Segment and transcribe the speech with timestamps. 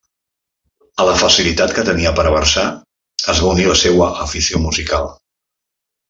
[1.03, 2.63] A la facilitat que tenia per a versar,
[3.33, 5.11] es va unir la seua afició musical.